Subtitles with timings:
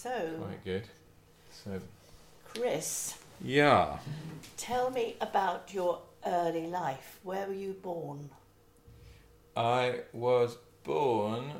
[0.00, 0.10] So,
[0.40, 0.84] quite good.
[1.50, 1.80] So
[2.44, 3.98] Chris, yeah,
[4.56, 7.18] tell me about your early life.
[7.24, 8.30] Where were you born?
[9.56, 11.50] I was born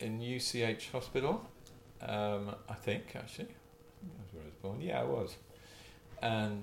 [0.00, 1.46] in UCH Hospital.
[2.00, 3.48] Um, I think actually,
[4.16, 4.80] that's where I was born.
[4.80, 5.36] Yeah, I was,
[6.22, 6.62] and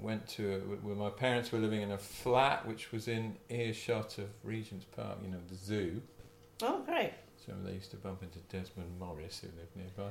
[0.00, 4.30] went to where my parents were living in a flat which was in earshot of
[4.42, 5.18] Regent's Park.
[5.22, 6.00] You know, the zoo.
[6.62, 7.12] Oh, great.
[7.44, 10.10] So they used to bump into Desmond Morris, who lived nearby.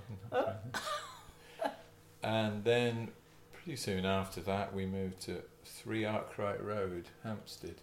[1.63, 1.69] Oh.
[2.23, 3.09] and then,
[3.53, 7.75] pretty soon after that, we moved to Three Arkwright Road, Hampstead,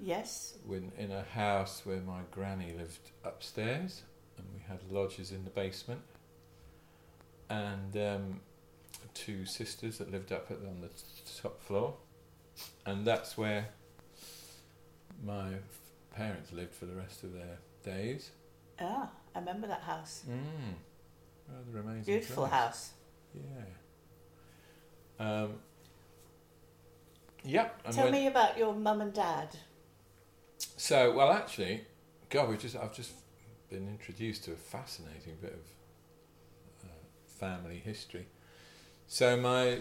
[0.00, 0.54] Yes.
[0.66, 4.02] when, in a house where my granny lived upstairs,
[4.36, 6.00] and we had lodgers in the basement,
[7.48, 8.40] and um,
[9.14, 10.88] two sisters that lived up at, on the
[11.40, 11.94] top floor,
[12.84, 13.68] and that's where
[15.24, 15.52] my
[16.16, 18.30] parents lived for the rest of their days.
[18.82, 20.24] Ah, I remember that house.
[20.28, 20.74] Mm.
[21.48, 22.04] Rather amazing.
[22.14, 22.92] Beautiful house.
[23.34, 23.64] Yeah.
[25.18, 25.54] Um,
[27.44, 27.68] yeah.
[27.84, 29.48] and Tell when- me about your mum and dad.
[30.76, 31.84] So, well, actually,
[32.30, 33.12] God, we just I've just
[33.68, 36.92] been introduced to a fascinating bit of uh,
[37.26, 38.26] family history.
[39.06, 39.78] So, my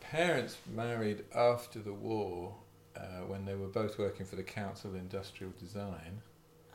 [0.00, 2.54] parents married after the war
[2.96, 6.20] uh, when they were both working for the Council of Industrial Design.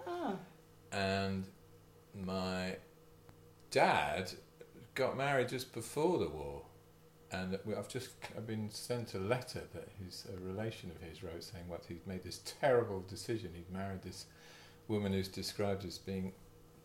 [0.07, 0.37] Oh,
[0.93, 1.45] and
[2.15, 2.77] my
[3.71, 4.31] dad
[4.93, 6.61] got married just before the war.
[7.31, 11.43] And I've just I've been sent a letter that his a relation of his wrote
[11.43, 13.51] saying what he'd made this terrible decision.
[13.55, 14.27] He'd married this
[14.87, 16.33] woman who's described as being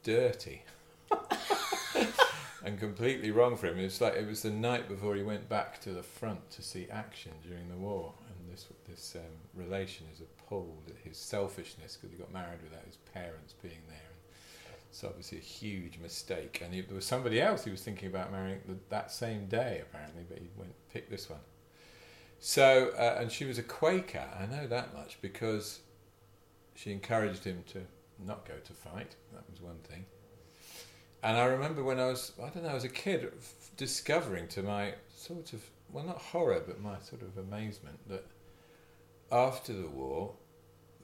[0.02, 0.62] dirty
[2.64, 3.78] and completely wrong for him.
[3.78, 6.62] It was like it was the night before he went back to the front to
[6.62, 8.14] see action during the war.
[8.28, 9.22] And this this um,
[9.54, 14.08] relation is appalled at his selfishness because he got married without his parents being there
[14.90, 16.60] it's obviously a huge mistake.
[16.64, 19.82] And he, there was somebody else he was thinking about marrying th that same day,
[19.82, 21.40] apparently, but he went pick this one.
[22.40, 24.26] So, uh, and she was a Quaker.
[24.40, 25.80] I know that much because
[26.74, 27.80] she encouraged him to
[28.24, 29.16] not go to fight.
[29.32, 30.04] That was one thing.
[31.22, 34.62] And I remember when I was, I don't know, as a kid, f- discovering to
[34.62, 38.24] my sort of, well, not horror, but my sort of amazement that
[39.30, 40.34] after the war,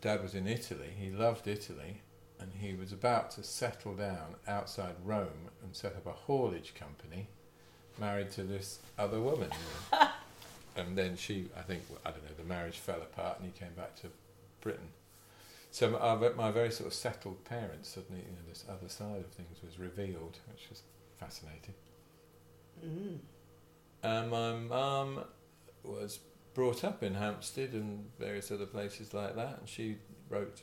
[0.01, 0.91] Dad was in Italy.
[0.99, 2.03] He loved Italy
[2.41, 7.29] and he was about to settle down outside Rome and set up a haulage company,
[7.99, 9.51] married to this other woman.
[10.77, 13.73] and then she, I think, I don't know, the marriage fell apart and he came
[13.75, 14.09] back to
[14.61, 14.89] Britain.
[15.71, 19.27] So my, my very sort of settled parents, suddenly, you know, this other side of
[19.27, 20.83] things was revealed, which was
[21.19, 21.75] fascinating.
[22.85, 23.19] mm.
[24.03, 25.25] And my mum
[25.83, 26.19] was
[26.55, 29.97] brought up in Hampstead and various other places like that, and she
[30.31, 30.63] wrote.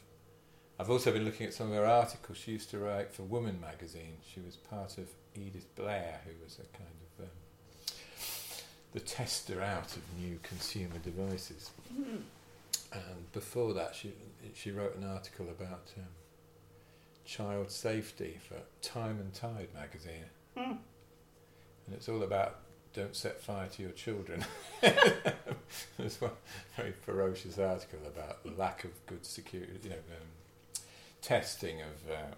[0.80, 2.40] I've also been looking at some of her articles.
[2.40, 4.18] She used to write for Woman magazine.
[4.34, 7.32] She was part of Edith Blair, who was a kind of um,
[8.94, 11.70] the tester out of new consumer devices.
[11.94, 12.22] Mm.
[12.94, 14.14] And before that, she
[14.56, 16.06] she wrote an article about um,
[17.26, 20.26] child safety for Time and Tide magazine,
[20.58, 20.78] Mm.
[21.86, 22.58] and it's all about
[22.94, 24.44] don't set fire to your children.
[25.98, 26.32] There's one
[26.76, 30.82] very ferocious article about the lack of good security, you know, um,
[31.22, 32.36] testing of uh,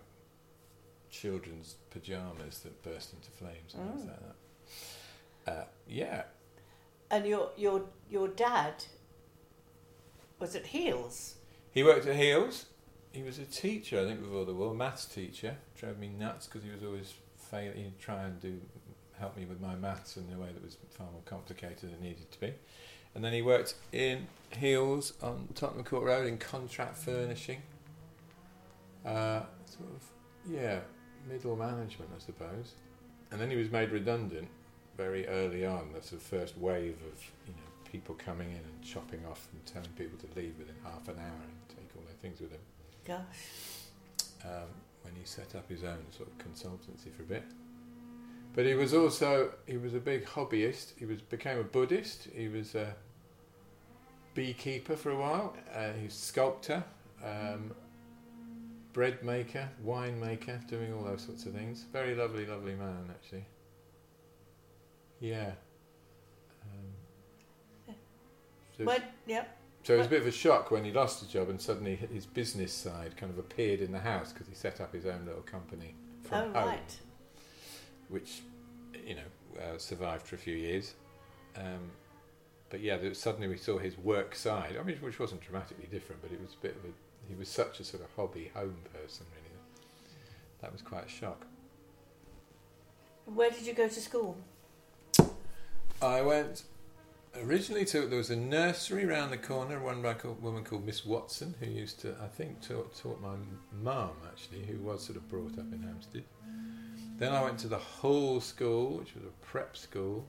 [1.10, 4.12] children's pajamas that burst into flames and things Oh.
[4.12, 4.20] like
[5.46, 5.52] that.
[5.62, 6.24] Uh, yeah,
[7.12, 8.86] And your your your dad
[10.40, 11.36] was at Heal's.
[11.72, 12.66] He worked at Heal's.
[13.12, 15.58] He was a teacher, I think, before the war, maths teacher.
[15.78, 17.14] Drove me nuts because he was always
[17.52, 17.76] failing.
[17.78, 18.60] He'd try and do
[19.20, 22.02] help me with my maths in a way that was far more complicated than it
[22.02, 22.54] needed to be.
[23.16, 27.62] And then he worked in Heal's on Tottenham Court Road in contract furnishing.
[29.06, 30.04] Uh, sort of,
[30.50, 30.80] yeah,
[31.30, 32.74] middle management, I suppose.
[33.32, 34.48] And then he was made redundant
[34.98, 35.90] very early on.
[35.94, 39.90] That's the first wave of you know people coming in and chopping off and telling
[39.98, 42.62] people to leave within half an hour and take all their things with them.
[43.06, 44.46] Gosh.
[44.46, 44.70] Um,
[45.04, 47.44] when he set up his own sort of consultancy for a bit.
[48.54, 50.94] But he was also he was a big hobbyist.
[50.98, 52.28] He was became a Buddhist.
[52.36, 52.96] He was a
[54.36, 55.56] beekeeper for a while.
[55.74, 56.84] Uh, he was sculptor,
[57.24, 57.72] um,
[58.94, 61.86] bread maker, wine maker, doing all those sorts of things.
[61.92, 63.46] Very lovely, lovely man actually.
[65.20, 65.52] Yeah.
[66.64, 67.96] Um,
[68.78, 69.58] so, When, yep.
[69.84, 71.96] so it was a bit of a shock when he lost his job and suddenly
[71.96, 75.26] his business side kind of appeared in the house because he set up his own
[75.26, 76.98] little company from Oh home right.
[78.14, 78.42] Which
[79.06, 80.94] you know uh, survived for a few years.
[81.56, 81.92] Um,
[82.70, 84.78] but yeah, there, suddenly we saw his work side.
[84.80, 86.94] I mean, which wasn't dramatically different, but it was a bit of a.
[87.28, 89.56] He was such a sort of hobby home person, really.
[90.62, 91.46] That was quite a shock.
[93.26, 94.38] Where did you go to school?
[96.02, 96.64] I went
[97.42, 101.06] originally to there was a nursery round the corner run by a woman called Miss
[101.06, 103.36] Watson who used to I think taught, taught my
[103.82, 106.24] mum actually who was sort of brought up in Hampstead.
[107.18, 110.26] Then I went to the Hall School, which was a prep school,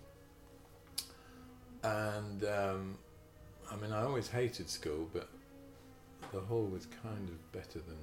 [1.82, 2.98] and um,
[3.70, 5.28] I mean I always hated school, but
[6.32, 7.96] the Hall was kind of better than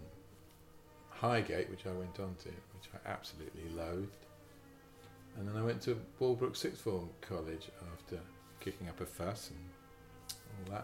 [1.09, 4.25] Highgate, which I went on to, which I absolutely loathed.
[5.37, 8.19] And then I went to Walbrook Sixth Form College after
[8.59, 10.83] kicking up a fuss and all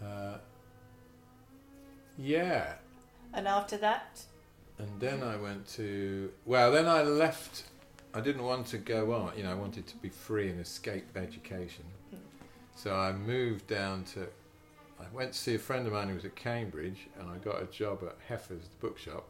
[0.00, 0.06] that.
[0.06, 0.38] Uh,
[2.16, 2.74] yeah.
[3.34, 4.22] And after that?
[4.78, 6.30] And then I went to.
[6.46, 7.64] Well, then I left.
[8.14, 9.32] I didn't want to go on.
[9.36, 11.84] You know, I wanted to be free and escape education.
[12.10, 12.16] Hmm.
[12.76, 14.28] So I moved down to.
[15.00, 17.62] I went to see a friend of mine who was at Cambridge, and I got
[17.62, 19.28] a job at Heffer's bookshop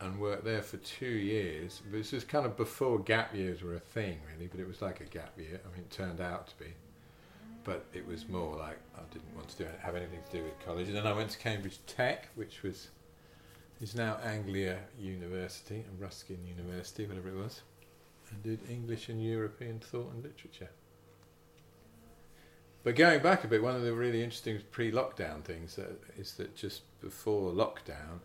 [0.00, 1.82] and worked there for two years.
[1.90, 5.00] This was kind of before gap years were a thing, really, but it was like
[5.00, 5.60] a gap year.
[5.64, 6.70] I mean, it turned out to be.
[7.64, 10.58] But it was more like I didn't want to do have anything to do with
[10.64, 10.88] college.
[10.88, 12.88] And then I went to Cambridge Tech, which was
[13.80, 17.62] is now Anglia University and Ruskin University, whatever it was,
[18.30, 20.70] and did English and European thought and literature.
[22.82, 26.56] But going back a bit, one of the really interesting pre-lockdown things that is that
[26.56, 28.20] just before lockdown,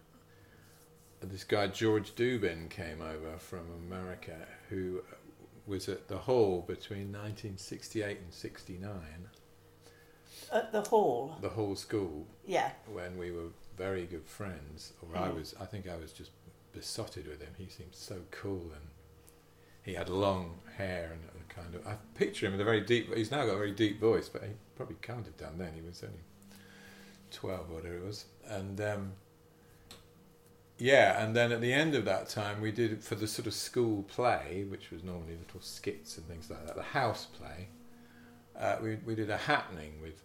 [1.22, 4.36] this guy George Dubin came over from America,
[4.70, 5.02] who
[5.66, 8.92] was at the Hall between 1968 and 69.
[10.54, 11.38] At the Hall.
[11.42, 12.28] The Hall School.
[12.46, 12.72] Yeah.
[12.88, 15.22] When we were very good friends, or mm.
[15.22, 15.56] I was.
[15.60, 16.32] I think I was just
[16.74, 17.54] besotted with him.
[17.58, 18.88] He seemed so cool, and
[19.84, 21.86] he had long hair and a kind of.
[21.88, 23.14] I picture him with a very deep.
[23.16, 25.74] He's now got a very deep voice, but he probably can't have done then.
[25.76, 26.24] He was only
[27.32, 28.80] twelve, whatever it was, and.
[28.82, 29.12] Um,
[30.78, 33.54] yeah, and then at the end of that time, we did for the sort of
[33.54, 36.76] school play, which was normally little skits and things like that.
[36.76, 37.70] The house play,
[38.60, 40.22] uh, we we did a happening with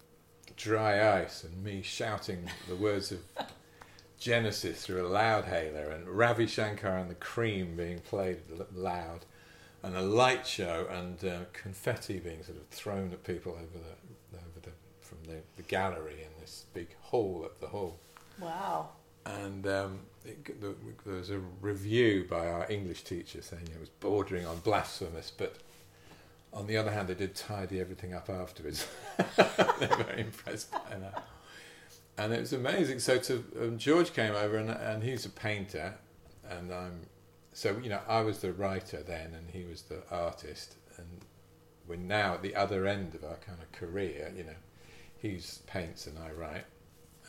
[0.60, 3.20] dry ice and me shouting the words of
[4.18, 8.40] Genesis through a loudhailer, and Ravi Shankar and the Cream being played
[8.74, 9.24] loud,
[9.82, 14.36] and a light show and uh, confetti being sort of thrown at people over the
[14.36, 14.70] over the
[15.00, 17.98] from the, the gallery in this big hall at the hall.
[18.38, 18.90] Wow!
[19.24, 24.46] And um, it, there was a review by our English teacher saying it was bordering
[24.46, 25.56] on blasphemous, but
[26.52, 28.86] on the other hand, they did tidy everything up afterwards.
[29.36, 31.24] they were very impressed by that.
[32.18, 32.98] And it was amazing.
[32.98, 35.94] So to, um, George came over, and, and he's a painter,
[36.48, 37.00] and I'm
[37.52, 41.06] so you know I was the writer then, and he was the artist, and
[41.86, 44.32] we're now at the other end of our kind of career.
[44.36, 44.56] You know,
[45.18, 46.64] he's paints and I write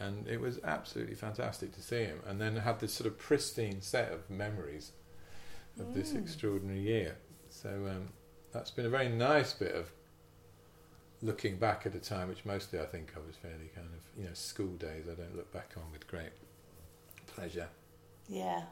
[0.02, 2.20] and it was absolutely fantastic to see him.
[2.28, 4.92] And then had this sort of pristine set of memories
[5.80, 5.94] of mm.
[5.94, 7.18] this extraordinary year.
[7.50, 8.10] So um,
[8.52, 9.92] that's been a very nice bit of
[11.22, 14.28] looking back at a time which mostly I think of as fairly kind of you
[14.28, 15.06] know school days.
[15.12, 16.32] I don't look back on with great
[17.28, 17.68] pleasure.
[18.28, 18.64] Yeah.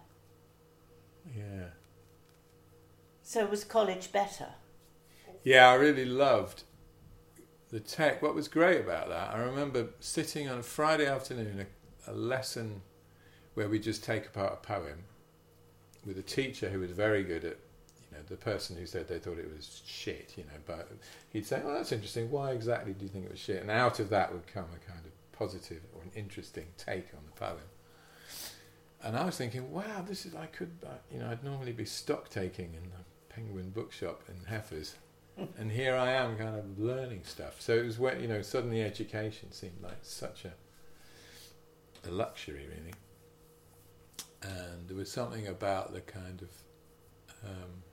[1.36, 1.68] Yeah.
[3.24, 4.48] So was college better?
[5.44, 6.64] Yeah, I really loved
[7.72, 11.66] the tech, what was great about that, I remember sitting on a Friday afternoon,
[12.08, 12.82] a, a lesson
[13.54, 15.04] where we just take apart a poem
[16.06, 17.58] with a teacher who was very good at,
[18.12, 20.90] you know, the person who said they thought it was shit, you know, but
[21.32, 22.32] he'd say, oh, that's interesting.
[22.32, 23.62] Why exactly do you think it was shit?
[23.62, 27.22] And out of that would come a kind of positive or an interesting take on
[27.26, 27.58] the poem.
[29.04, 31.86] And I was thinking, wow, this is, I could, uh, you know, I'd normally be
[31.86, 34.96] stock taking in the Penguin bookshop in Heffers
[35.58, 37.62] and here I am kind of learning stuff.
[37.62, 40.54] So it was when, you know, suddenly education seemed like such a,
[42.08, 42.94] a luxury, really.
[44.42, 46.50] And there was something about the kind of,
[47.50, 47.84] um,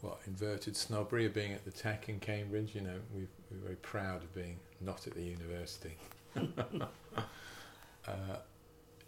[0.00, 2.74] what, inverted snobbery of being at the tech in Cambridge.
[2.74, 5.96] You know, we, we're very proud of being not at the university.
[6.36, 8.12] uh,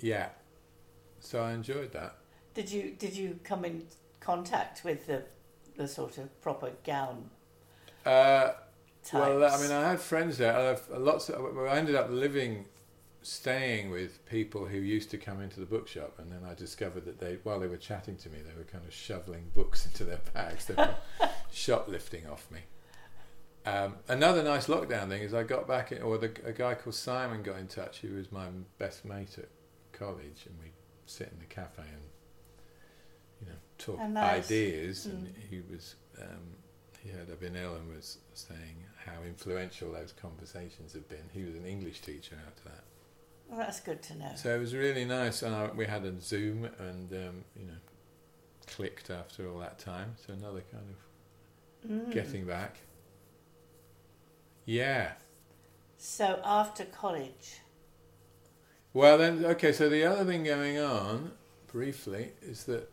[0.00, 0.28] yeah.
[1.20, 2.16] So I enjoyed that.
[2.54, 3.84] Did you did you come in
[4.20, 5.22] contact with the
[5.80, 7.30] the sort of proper gown.
[8.04, 8.52] Uh,
[9.12, 10.56] well, I mean, I had friends there.
[10.56, 11.30] I lots.
[11.30, 12.66] Of, I ended up living,
[13.22, 17.20] staying with people who used to come into the bookshop, and then I discovered that
[17.20, 20.20] they, while they were chatting to me, they were kind of shoveling books into their
[20.34, 20.66] bags.
[20.66, 20.94] They were
[21.52, 22.60] shoplifting off me.
[23.66, 26.94] Um, another nice lockdown thing is I got back, in, or the, a guy called
[26.94, 27.98] Simon got in touch.
[27.98, 28.46] He was my
[28.78, 29.48] best mate at
[29.92, 30.72] college, and we
[31.06, 32.02] sit in the cafe and
[33.80, 34.46] talk oh, nice.
[34.46, 35.12] ideas, mm.
[35.12, 36.56] and he was um,
[37.02, 41.24] he had been ill and was saying how influential those conversations have been.
[41.32, 42.84] He was an English teacher after that.
[43.50, 44.30] Well, that's good to know.
[44.36, 47.74] So it was really nice, and I, we had a Zoom, and um, you know,
[48.66, 50.14] clicked after all that time.
[50.24, 50.96] So another kind of
[51.90, 52.10] Mm.
[52.12, 52.76] getting back.
[54.66, 55.12] Yeah.
[55.96, 57.60] So after college,
[58.92, 61.32] Well, then, okay, so the other thing going on,
[61.68, 62.90] briefly, is that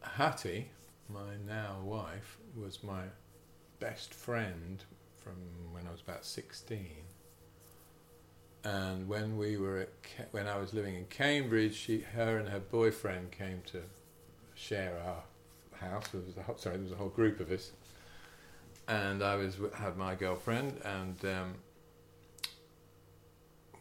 [0.00, 0.70] Hattie,
[1.08, 3.02] my now wife, was my
[3.80, 4.82] best friend
[5.22, 5.34] from
[5.72, 6.86] when I was about 16.
[8.66, 12.58] And when we were at, when I was living in Cambridge, she, her and her
[12.58, 13.80] boyfriend came to
[14.56, 15.22] share our
[15.78, 16.08] house.
[16.08, 17.70] There was a whole, sorry, there was a whole group of us,
[18.88, 21.54] and I was had my girlfriend, and um,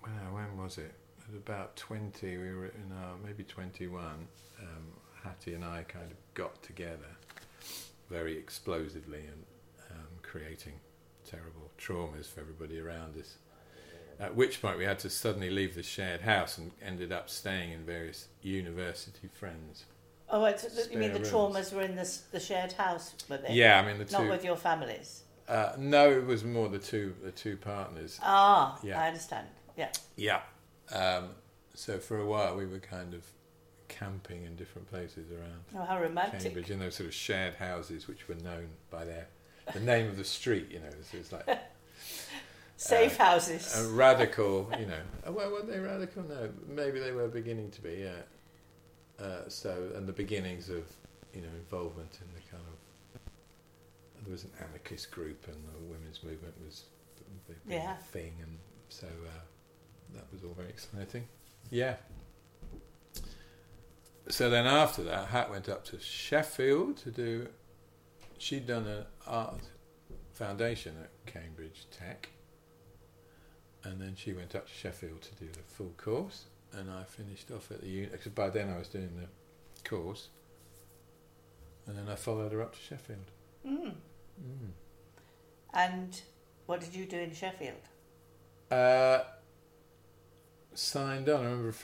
[0.02, 0.94] when, when was it?
[1.28, 4.68] At about 20, we were in our, maybe 21, um,
[5.24, 7.18] Hattie and I kind of got together
[8.08, 9.44] very explosively and
[9.90, 10.74] um, creating
[11.28, 13.38] terrible traumas for everybody around us.
[14.20, 17.72] At which point we had to suddenly leave the shared house and ended up staying
[17.72, 19.86] in various university friends.
[20.30, 21.32] oh, it's, you mean the rooms.
[21.32, 23.54] traumas were in the the shared house, were they?
[23.54, 24.18] Yeah, I mean the two.
[24.18, 25.24] Not with your families.
[25.48, 28.20] Uh, no, it was more the two the two partners.
[28.24, 29.02] Ah, Yeah.
[29.02, 29.48] I understand.
[29.78, 29.92] Yeah.
[30.16, 30.42] Yeah.
[30.92, 31.30] Um,
[31.74, 33.24] so for a while we were kind of
[33.88, 36.42] camping in different places around Oh, how romantic.
[36.42, 39.28] Cambridge in those sort of shared houses which were known by their
[39.74, 40.72] the name of the street.
[40.72, 41.48] You know, so it's like
[42.78, 43.76] Safe uh, houses.
[43.80, 44.70] a radical.
[44.80, 46.24] You know, oh, well, were they radical?
[46.24, 48.04] No, maybe they were beginning to be.
[48.06, 49.24] Yeah.
[49.24, 50.84] Uh, so and the beginnings of
[51.34, 53.22] you know involvement in the kind of
[54.24, 56.84] there was an anarchist group and the women's movement was
[57.18, 57.96] the, big big Yeah.
[57.96, 58.58] thing and
[58.90, 61.28] so uh, that was all very exciting.
[61.70, 61.96] Yeah.
[64.28, 67.48] So then after that, Hat went up to Sheffield to do.
[68.38, 69.62] She'd done an art
[70.34, 72.30] foundation at Cambridge Tech,
[73.86, 77.52] and then she went up to Sheffield to do the full course, and I finished
[77.52, 78.08] off at the uni.
[78.08, 80.30] Because by then I was doing the course,
[81.88, 83.32] and then I followed her up to Sheffield.
[83.66, 83.94] Mm.
[84.42, 84.72] Mm.
[85.74, 86.22] And
[86.66, 87.76] what did you do in Sheffield?
[88.72, 89.20] Uh,
[90.74, 91.42] signed on.
[91.42, 91.76] I remember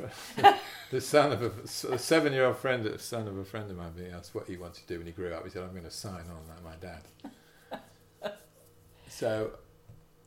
[0.91, 4.11] the son of a, a seven-year-old friend, the son of a friend of mine, being
[4.11, 5.43] asked what he wanted to do when he grew up.
[5.43, 8.33] He said, "I'm going to sign on like my dad."
[9.07, 9.51] so,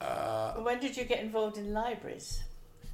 [0.01, 2.43] uh, When did you get involved in libraries?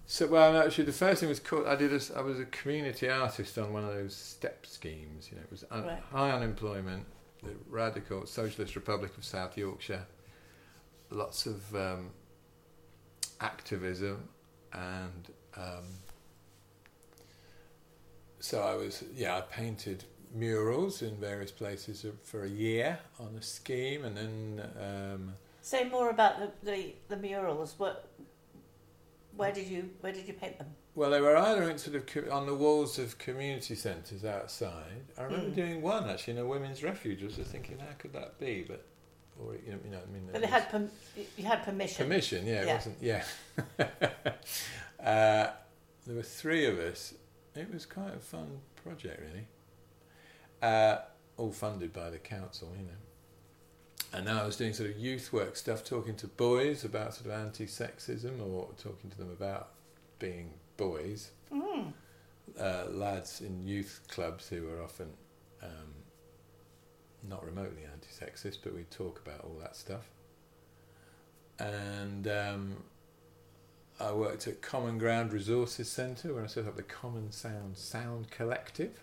[0.07, 1.66] so well, actually, the first thing was called.
[1.66, 1.92] I did.
[1.92, 5.28] A, I was a community artist on one of those step schemes.
[5.30, 6.02] You know, it was un, Right.
[6.11, 7.07] high unemployment,
[7.42, 10.04] the radical Socialist Republic of South Yorkshire,
[11.11, 12.11] lots of um,
[13.40, 14.28] activism,
[14.73, 15.85] and um,
[18.40, 19.04] so I was.
[19.14, 20.04] Yeah, I painted
[20.35, 24.62] murals in various places for a year on a scheme, and then.
[24.80, 27.75] Um, Say more about the, the, the murals.
[27.79, 28.09] What,
[29.37, 30.69] where did you where did you paint them?
[30.95, 35.05] Well, they were either in sort of co- on the walls of community centres outside.
[35.17, 35.55] I remember Mm.
[35.55, 37.23] doing one actually in a women's refuge.
[37.23, 38.64] I was just thinking, how could that be?
[38.67, 38.85] But,
[39.38, 40.90] or you know, you know I mean, But it they had perm-
[41.37, 42.05] you had permission.
[42.07, 42.47] permission.
[42.47, 42.75] Yeah, it Yeah.
[42.75, 42.97] wasn't.
[43.00, 43.25] Yeah,
[45.05, 45.50] uh,
[46.07, 47.14] there were three of us.
[47.55, 49.47] It was quite a fun project, really.
[50.62, 50.99] Uh,
[51.37, 52.90] all funded by the council, you know.
[54.12, 57.26] And now I was doing sort of youth work stuff, talking to boys about sort
[57.26, 59.69] of anti-sexism or talking to them about
[60.19, 61.31] being boys.
[61.52, 61.93] Mm.
[62.61, 65.09] uh, lads in youth clubs who are often
[65.62, 65.95] um,
[67.29, 70.09] not remotely anti-sexist, but we talk about all that stuff.
[71.59, 72.76] And um,
[74.00, 78.31] I worked at Common Ground Resources Centre, where I set up the Common Sound Sound
[78.31, 79.00] Collective,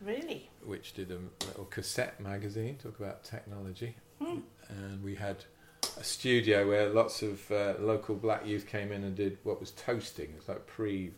[0.00, 0.48] Really?
[0.64, 3.96] which did a little cassette magazine, talk about technology.
[4.22, 4.40] Hmm.
[4.68, 5.44] And we had
[5.98, 9.70] a studio where lots of uh, local black youth came in and did what was
[9.72, 10.32] toasting.
[10.36, 11.12] It's like pre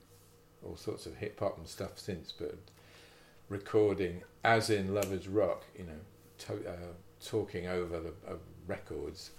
[0.65, 2.59] all sorts of hip hop and stuff since, but
[3.49, 6.01] recording as in Lovers Rock, you know,
[6.39, 6.93] to, uh,
[7.25, 9.31] talking over the uh, records,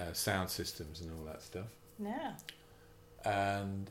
[0.00, 1.68] uh, sound systems, and all that stuff.
[1.98, 2.34] Yeah.
[3.24, 3.90] And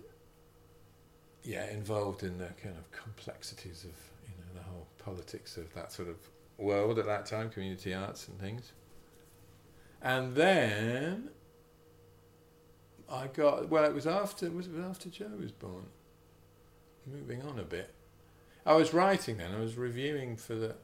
[1.44, 3.96] yeah, involved in the kind of complexities of
[4.27, 6.17] you know the whole politics of that sort of
[6.58, 8.72] world at that time, community arts and things.
[10.02, 11.30] And then
[13.10, 13.84] I got well.
[13.84, 15.86] It was after was it after Joe was born.
[17.06, 17.94] Moving on a bit,
[18.66, 19.54] I was writing then.
[19.54, 20.76] I was reviewing for the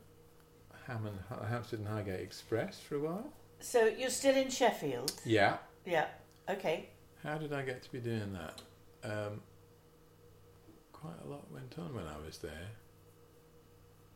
[0.88, 3.34] Hammond, Hampstead and Highgate Express for a while.
[3.60, 5.13] So you're still in Sheffield?
[5.25, 5.58] Yeah.
[5.86, 6.08] Yeah.
[6.50, 6.89] Okay.
[7.24, 8.62] How did I get to be doing that?
[9.03, 9.42] Um,
[10.92, 12.70] quite a lot went on when I was there.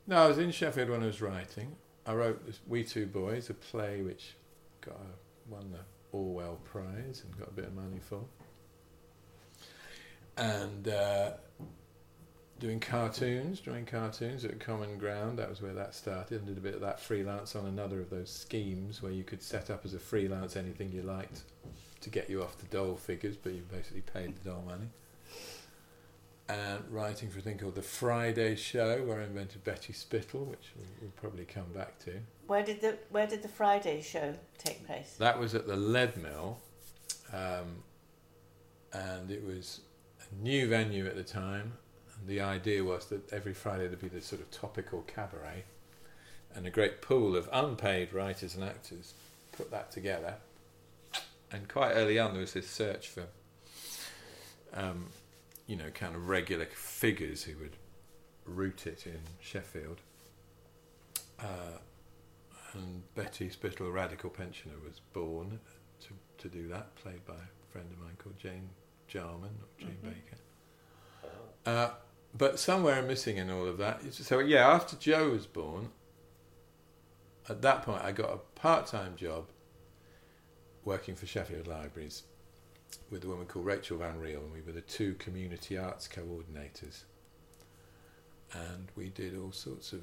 [0.10, 1.76] No, I was in Sheffield when I was writing.
[2.06, 4.36] I wrote this We Two Boys, a play which
[4.80, 8.24] got a, won the Orwell Prize and got a bit of money for.
[10.38, 11.32] And uh,
[12.60, 15.40] doing cartoons, drawing cartoons at Common Ground.
[15.40, 16.38] That was where that started.
[16.38, 19.44] And did a bit of that freelance on another of those schemes where you could
[19.44, 21.42] set up as a freelance anything you liked
[22.00, 24.88] to get you off the dole figures, but you basically paid the dole money.
[26.50, 30.72] And writing for a thing called The Friday Show, where I invented Betty Spittle, which
[30.77, 32.13] we'll, we'll probably come back to.
[32.48, 35.16] Where did the Where did the Friday show take place?
[35.20, 36.58] That was at the Lead Mill,
[37.34, 37.84] um,
[38.94, 39.82] and it was
[40.22, 41.74] a new venue at the time.
[42.18, 45.66] And the idea was that every Friday there'd be this sort of topical cabaret,
[46.56, 49.13] and a great pool of unpaid writers and actors
[49.51, 50.36] put that together.
[51.51, 53.24] And quite early on, there was this search for,
[54.74, 55.08] um,
[55.68, 57.76] you know, kind of regular figures who would
[58.46, 60.02] root it in Sheffield.
[61.40, 61.78] Uh,
[62.74, 65.60] and Betty Spittle, a radical pensioner, was born
[66.02, 66.08] to,
[66.38, 68.70] to do that, played by a friend of mine called Jane
[69.08, 70.10] Jarman, or Jane Mhm.
[70.10, 70.38] Baker.
[71.66, 71.92] Uh,
[72.34, 74.14] but somewhere missing in all of that.
[74.14, 75.92] So, yeah, after Joe was born,
[77.50, 79.50] at that point I got a part time job
[80.86, 82.24] working for Sheffield Libraries
[83.10, 87.03] with a woman called Rachel Van Riel, and we were the two community arts coordinators.
[88.53, 90.01] And we did all sorts of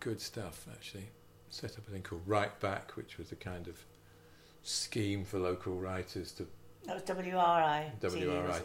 [0.00, 1.08] good stuff, actually
[1.48, 3.84] set up a thing called Write Back, which was a kind of
[4.62, 6.46] scheme for local writers to
[6.86, 7.92] That was WRI.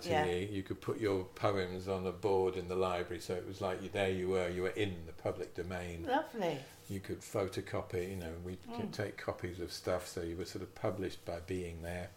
[0.05, 0.25] Yeah.
[0.25, 3.81] You could put your poems on a board in the library, so it was like
[3.81, 6.05] you, there you were, you were in the public domain.
[6.08, 6.58] Lovely.
[6.89, 8.93] You could photocopy, you know, we could Mm.
[8.93, 12.10] take copies of stuff, so you were sort of published by being there.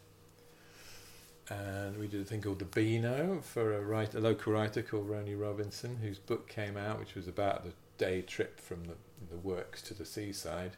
[1.48, 5.08] And we did a thing called the Beano for a, writer, a local writer called
[5.10, 8.94] Roni Robinson, whose book came out, which was about the day trip from the,
[9.30, 10.76] the works to the seaside.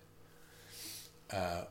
[1.31, 1.65] Uh,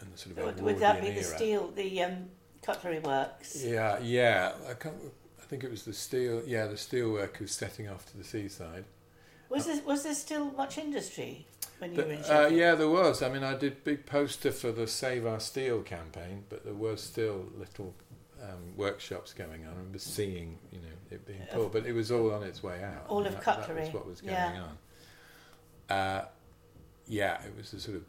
[0.00, 1.24] and the sort of Would, would that be the era.
[1.24, 2.28] steel, the um,
[2.62, 3.62] cutlery works?
[3.64, 4.52] Yeah, yeah.
[4.68, 4.94] I can't.
[5.40, 6.42] I think it was the steel.
[6.46, 8.84] Yeah, the steel workers setting off to the seaside.
[9.48, 11.46] Was there was there still much industry
[11.78, 13.22] when you were in uh, yeah, there was.
[13.22, 17.00] I mean, I did big poster for the Save Our Steel campaign, but there was
[17.02, 17.94] still little
[18.46, 19.72] um, workshops going on.
[19.72, 22.82] I remember seeing, you know, it being pulled, but it was all on its way
[22.82, 23.06] out.
[23.08, 24.62] All of that, That cutlery, was what was going yeah.
[25.90, 25.96] on.
[25.96, 26.24] Uh,
[27.06, 28.04] yeah, it was the sort of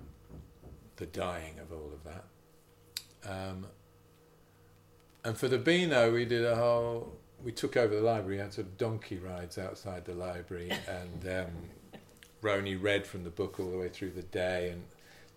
[0.98, 2.24] the dying of all of that.
[3.30, 3.68] Um,
[5.24, 7.14] and for the Beano, we did a whole.
[7.44, 8.38] We took over the library.
[8.38, 11.52] We had sort of donkey rides outside the library, and um,
[12.42, 14.84] Roni read from the book all the way through the day, and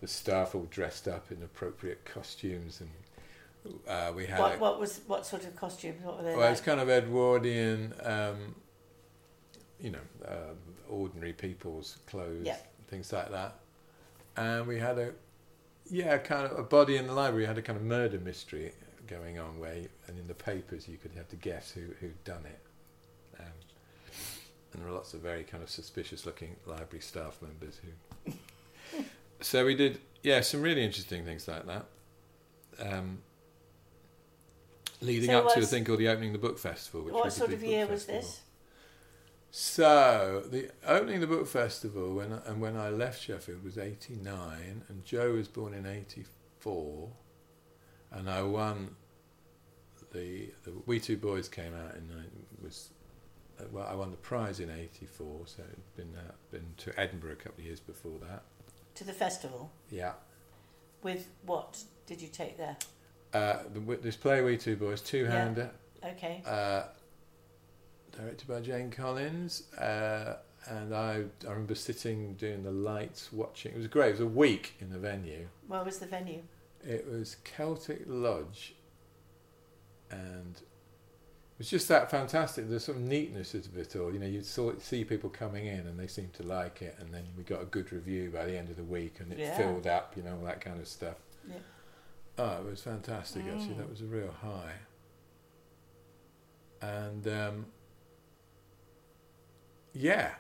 [0.01, 2.91] the staff all dressed up in appropriate costumes, and
[3.89, 4.39] uh, we had.
[4.39, 6.03] What, a, what was what sort of costumes?
[6.03, 6.53] What were they well, like?
[6.53, 8.55] it's kind of Edwardian, um,
[9.81, 10.57] you know, um,
[10.89, 12.57] ordinary people's clothes, Yeah.
[12.89, 13.57] things like that.
[14.37, 15.13] And we had a,
[15.91, 18.73] yeah, kind of a body in the library had a kind of murder mystery
[19.07, 22.23] going on where, you, and in the papers you could have to guess who who'd
[22.25, 22.61] done it.
[23.39, 23.47] Um,
[24.73, 27.81] and there were lots of very kind of suspicious-looking library staff members
[28.25, 28.33] who.
[29.41, 31.87] so we did, yeah, some really interesting things like that.
[32.81, 33.19] Um,
[35.01, 37.03] leading So up to a thing called the Opening the Book Festival.
[37.03, 38.21] Which what sort of book year was festival.
[38.21, 38.41] this?
[39.53, 44.15] So the opening the book festival when I, and when I left Sheffield was eighty
[44.15, 46.25] nine, and Joe was born in eighty
[46.61, 47.11] four,
[48.13, 48.97] and I won.
[50.13, 52.09] The, the We Two Boys came out in
[52.63, 52.91] was
[53.61, 56.99] uh, well I won the prize in eighty four, so it'd been uh, been to
[56.99, 58.43] Edinburgh a couple of years before that.
[58.97, 60.13] To the festival Yeah,
[61.03, 62.77] with what did you take there?
[63.35, 65.71] Uh, the, this play We Two Boys two hander.
[66.05, 66.43] Okay.
[66.47, 66.83] uh,
[68.13, 69.73] directed by Jane Collins.
[69.75, 70.37] Uh,
[70.69, 73.73] and I, I remember sitting doing the lights, watching.
[73.73, 74.09] It was great.
[74.09, 75.47] It was a week in the venue.
[75.69, 76.43] Where was the venue?
[76.87, 78.75] It was Celtic Lodge,
[80.11, 82.69] and it was just that fantastic.
[82.69, 84.13] The sort of neatness of it all.
[84.13, 87.13] You know, you saw see people coming in, and they seemed to like it, and
[87.13, 89.57] then we got a good review by the end of the week, and it Yeah.
[89.57, 90.15] filled up.
[90.17, 91.17] You know, all that kind of stuff.
[91.49, 91.57] Yeah.
[92.43, 93.43] Oh, it was fantastic.
[93.43, 93.79] Actually, Mm.
[93.79, 94.73] that was a real high.
[96.81, 97.67] And um,
[99.93, 100.37] yeah,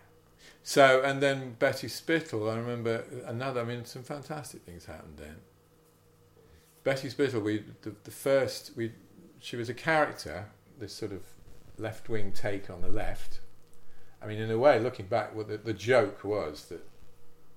[0.63, 2.49] so and then Betty Spittle.
[2.49, 3.61] I remember another.
[3.61, 5.37] I mean, some fantastic things happened then.
[6.85, 7.43] Betty Spittle.
[7.43, 8.93] We the, the first we
[9.39, 10.47] she was a character.
[10.79, 11.21] This sort of
[11.77, 13.41] left wing take on the left.
[14.23, 16.83] I mean, in a way, looking back, what the, the joke was that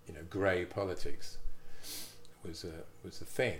[0.06, 1.38] you know grey politics
[2.46, 3.60] was a was a thing.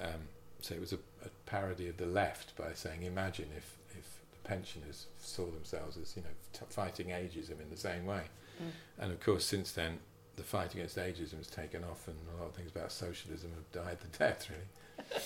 [0.00, 0.28] Um,
[0.60, 4.48] so it was a, a parody of the left by saying, imagine if if the
[4.48, 8.22] pensioners saw themselves as you know t- fighting ageism in the same way.
[8.62, 8.70] Mm.
[8.98, 9.98] And of course, since then,
[10.36, 13.84] the fight against ageism has taken off, and a lot of things about socialism have
[13.84, 15.22] died the death, really.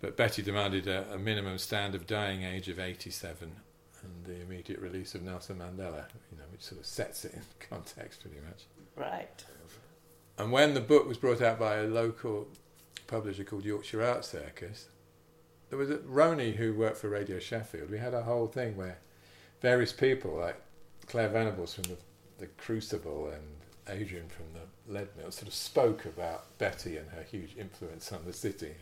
[0.00, 3.50] but Betty demanded a, a minimum standard of dying age of 87,
[4.02, 7.42] and the immediate release of Nelson Mandela, you know, which sort of sets it in
[7.68, 8.64] context pretty much.
[8.96, 9.44] Right.
[10.38, 12.46] And when the book was brought out by a local
[13.08, 14.86] publisher called Yorkshire Art Circus,
[15.70, 17.90] there was a Roni who worked for Radio Sheffield.
[17.90, 18.98] We had a whole thing where
[19.60, 20.60] various people, like
[21.08, 21.96] Claire Venables from the,
[22.38, 23.42] the Crucible and
[24.00, 28.20] Adrian from the Lead Mill, sort of spoke about Betty and her huge influence on
[28.24, 28.72] the city.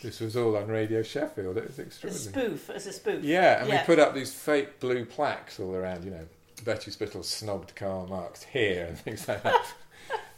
[0.00, 1.56] This was all on Radio Sheffield.
[1.58, 2.46] It was extraordinary.
[2.46, 3.24] A spoof, as a spoof.
[3.24, 3.80] Yeah, and Yeah.
[3.82, 6.26] we put up these fake blue plaques all around, you know,
[6.64, 9.66] Betty Spittle snobbed Karl Marx here and things like that.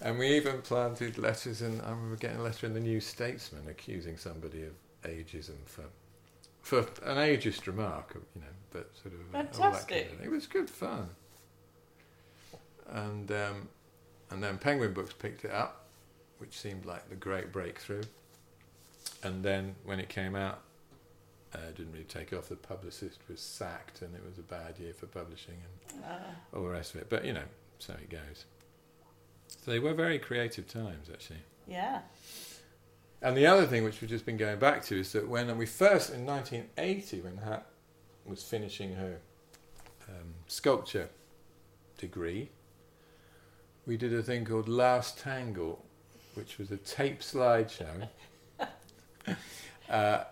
[0.00, 3.68] And we even planted letters, and I remember getting a letter in the New Statesman
[3.68, 4.72] accusing somebody of
[5.04, 5.84] ageism for
[6.62, 10.12] for an ageist remark, you know, but sort of uh, all that kind Fantastic.
[10.12, 10.26] of thing.
[10.26, 11.08] It was good fun.
[12.88, 13.68] And um,
[14.30, 15.86] and then Penguin Books picked it up,
[16.38, 18.02] which seemed like the great breakthrough.
[19.22, 20.60] And then when it came out,
[21.54, 22.48] uh, didn't really take off.
[22.48, 25.54] The publicist was sacked, and it was a bad year for publishing
[25.92, 26.18] and Uh,
[26.56, 27.08] all the rest of it.
[27.08, 27.44] But you know,
[27.78, 28.44] so it goes.
[29.64, 31.40] So they were very creative times, actually.
[31.66, 32.00] yeah.
[33.22, 35.66] And the other thing which we've just been going back to is that when we
[35.66, 37.66] first, in 1980, when Hat
[38.24, 39.18] was finishing her
[40.08, 41.10] um, sculpture
[41.98, 42.48] degree,
[43.86, 45.84] we did a thing called Last Tangle,
[46.34, 48.08] which was a tape slideshow.
[49.90, 50.24] uh,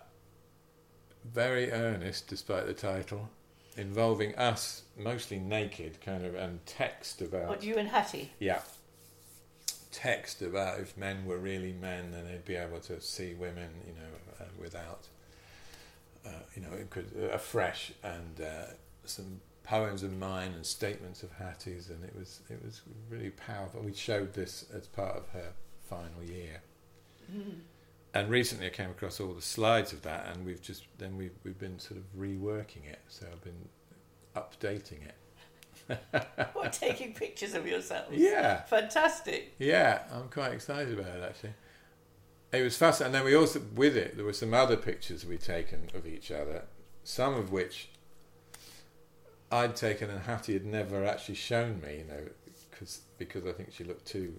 [1.31, 3.29] very earnest, despite the title,
[3.77, 7.49] involving us mostly naked, kind of, and text about.
[7.49, 8.31] What, you and Hattie?
[8.39, 8.61] Yeah.
[9.91, 13.93] Text about if men were really men, then they'd be able to see women, you
[13.93, 15.07] know, uh, without,
[16.25, 18.65] uh, you know, it could uh, afresh, and uh,
[19.05, 23.81] some poems of mine and statements of Hattie's, and it was it was really powerful.
[23.81, 25.53] We showed this as part of her
[25.89, 26.61] final year,
[27.31, 27.59] Mm.
[28.13, 31.35] and recently I came across all the slides of that, and we've just then we've
[31.43, 33.69] we've been sort of reworking it, so I've been
[34.35, 35.15] updating it.
[36.79, 38.11] Taking pictures of yourselves?
[38.15, 38.61] Yeah.
[38.63, 39.53] Fantastic.
[39.59, 41.53] Yeah, I'm quite excited about it actually.
[42.51, 43.15] It was fascinating.
[43.15, 46.31] And then we also, with it, there were some other pictures we'd taken of each
[46.31, 46.63] other,
[47.03, 47.89] some of which
[49.51, 52.21] I'd taken and Hattie had never actually shown me, you know,
[52.77, 54.33] cause, because I think she looked too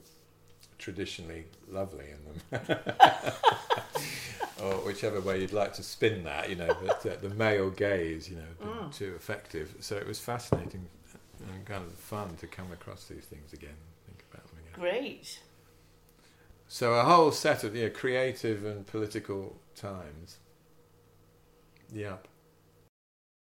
[0.79, 2.79] traditionally lovely in them.
[4.63, 8.29] or whichever way you'd like to spin that, you know, but uh, the male gaze,
[8.29, 8.95] you know, Mm.
[8.95, 9.75] too effective.
[9.81, 10.87] So it was fascinating
[11.55, 14.81] and kind of fun to come across these things again, think about them again.
[14.81, 15.41] Great.
[16.69, 20.39] So a whole set of yeah, creative and political times.
[21.93, 22.29] Yep.